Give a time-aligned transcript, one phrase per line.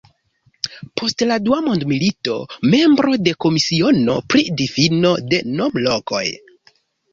[1.01, 2.39] Post la dua mondmilito
[2.73, 6.27] membro de Komisiono pri Difino de Nom-Lokoj.